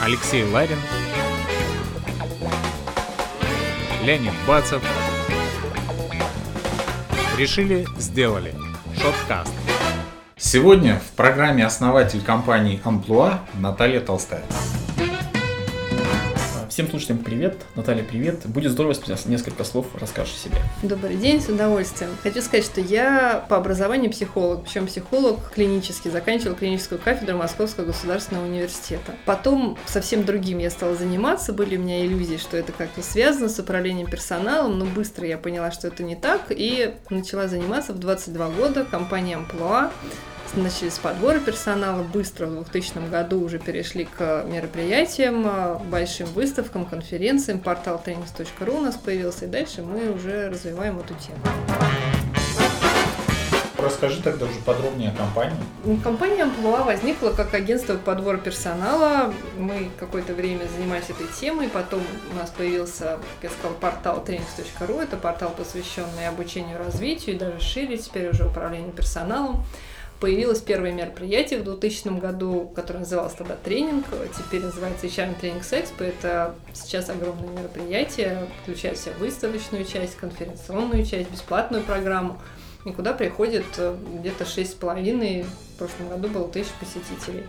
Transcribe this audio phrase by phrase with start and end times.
[0.00, 0.78] Алексей Ларин,
[4.04, 4.82] Леонид Бацев.
[7.38, 8.54] Решили, сделали.
[9.00, 9.52] Шоткаст.
[10.36, 14.44] Сегодня в программе основатель компании Амплуа Наталья Толстая.
[16.74, 17.54] Всем слушателям привет.
[17.76, 18.46] Наталья, привет.
[18.46, 20.56] Будет здорово, если несколько слов расскажешь о себе.
[20.82, 22.10] Добрый день, с удовольствием.
[22.20, 28.46] Хочу сказать, что я по образованию психолог, причем психолог клинический, заканчивал клиническую кафедру Московского государственного
[28.46, 29.14] университета.
[29.24, 33.56] Потом совсем другим я стала заниматься, были у меня иллюзии, что это как-то связано с
[33.60, 38.48] управлением персоналом, но быстро я поняла, что это не так, и начала заниматься в 22
[38.48, 39.92] года компанией Амплуа
[40.56, 46.84] начали с подбора персонала, быстро в 2000 году уже перешли к мероприятиям, э, большим выставкам,
[46.84, 51.38] конференциям, портал trainings.ru у нас появился, и дальше мы уже развиваем эту тему.
[53.78, 55.56] Расскажи тогда уже подробнее о компании.
[56.02, 59.34] Компания Амплуа возникла как агентство подбора персонала.
[59.58, 65.02] Мы какое-то время занимались этой темой, потом у нас появился, как я сказала, портал trainings.ru.
[65.02, 69.62] Это портал, посвященный обучению, развитию и даже шире теперь уже управлению персоналом
[70.20, 76.04] появилось первое мероприятие в 2000 году, которое называлось тогда тренинг, теперь называется HR Training Expo.
[76.04, 82.40] Это сейчас огромное мероприятие, включает в себя выставочную часть, конференционную часть, бесплатную программу,
[82.84, 87.44] и куда приходит э, где-то 6,5, в прошлом году было тысяч посетителей.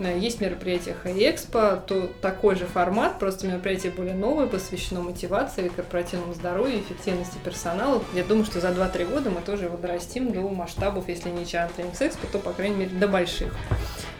[0.00, 6.80] Есть мероприятие Хай-Экспо, то такой же формат, просто мероприятие более новое, посвящено мотивации, корпоративному здоровью,
[6.80, 8.02] эффективности персонала.
[8.14, 11.92] Я думаю, что за 2-3 года мы тоже его дорастим до масштабов, если не Training
[11.98, 13.54] Expo, то, по крайней мере, до больших.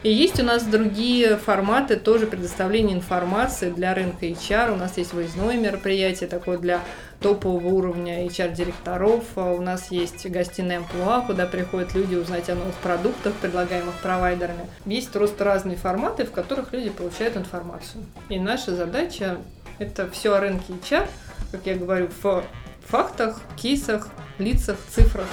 [0.03, 4.73] И есть у нас другие форматы тоже предоставления информации для рынка HR.
[4.73, 6.81] У нас есть выездное мероприятие такое для
[7.19, 9.23] топового уровня HR-директоров.
[9.35, 14.65] А у нас есть гостиная амплуа, куда приходят люди узнать о новых продуктах, предлагаемых провайдерами.
[14.87, 18.03] Есть просто разные форматы, в которых люди получают информацию.
[18.29, 19.37] И наша задача–
[19.77, 21.07] это все о рынке HR,
[21.51, 22.43] как я говорю, в
[22.87, 24.07] фактах, кейсах,
[24.39, 25.27] лицах, цифрах.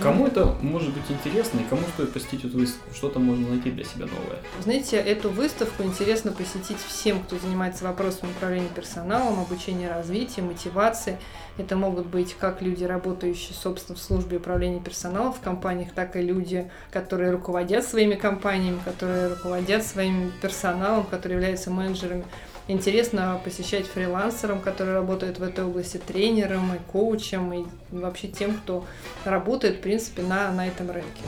[0.00, 2.94] Кому это может быть интересно и кому стоит посетить эту выставку?
[2.94, 4.38] Что там можно найти для себя новое?
[4.62, 11.18] Знаете, эту выставку интересно посетить всем, кто занимается вопросами управления персоналом, обучения развития, мотивации.
[11.58, 16.22] Это могут быть как люди, работающие, собственно, в службе управления персоналом в компаниях, так и
[16.22, 22.24] люди, которые руководят своими компаниями, которые руководят своим персоналом, которые являются менеджерами
[22.68, 28.84] интересно посещать фрилансерам, которые работают в этой области, тренерам и коучам, и вообще тем, кто
[29.24, 31.22] работает, в принципе, на, на этом рынке.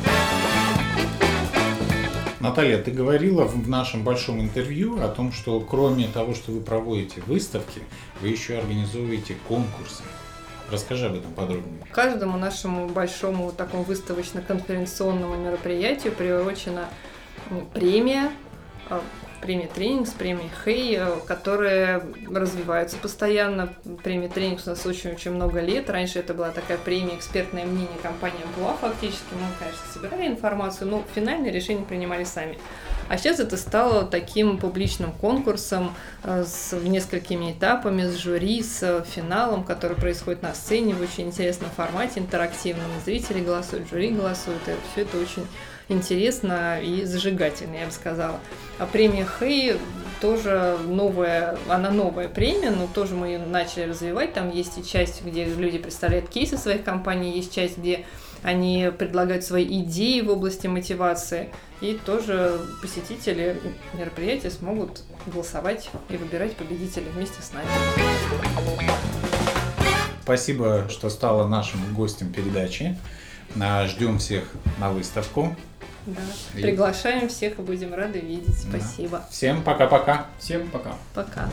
[2.41, 7.21] Наталья, ты говорила в нашем большом интервью о том, что кроме того, что вы проводите
[7.26, 7.82] выставки,
[8.21, 10.03] вы еще организовываете конкурсы.
[10.69, 11.84] Расскажи об этом подробнее.
[11.92, 16.88] Каждому нашему большому такому выставочно-конференционному мероприятию приурочена
[17.75, 18.51] премия а,
[19.43, 23.75] премия Тренингс, премия Хей, э, которые развиваются постоянно.
[24.03, 25.91] Премия Тренингс у нас очень-очень много лет.
[25.91, 29.32] Раньше это была такая премия экспертное мнение компании была фактически.
[29.32, 32.56] Мы, конечно, собирали информацию, но финальное решение принимали сами.
[33.09, 39.65] А сейчас это стало таким публичным конкурсом э, с несколькими этапами, с жюри, с финалом,
[39.65, 42.87] который происходит на сцене в очень интересном формате, интерактивном.
[43.04, 45.47] Зрители голосуют, жюри голосуют, и все это очень
[45.88, 48.38] интересно и зажигательно, я бы сказала.
[48.78, 49.76] А премия Хей
[50.20, 54.34] тоже новая, она новая премия, но тоже мы ее начали развивать.
[54.34, 58.06] Там есть и часть, где люди представляют кейсы своих компаний, есть часть, где
[58.42, 61.50] они предлагают свои идеи в области мотивации.
[61.81, 63.60] И тоже посетители
[63.94, 67.66] мероприятия смогут голосовать и выбирать победителя вместе с нами.
[70.22, 72.97] Спасибо, что стала нашим гостем передачи.
[73.87, 74.44] Ждем всех
[74.78, 75.56] на выставку.
[76.06, 76.20] Да.
[76.54, 76.62] И...
[76.62, 78.58] Приглашаем всех и будем рады видеть.
[78.58, 79.24] Спасибо.
[79.30, 80.26] Всем пока-пока.
[80.38, 80.94] Всем пока.
[81.14, 81.48] Пока.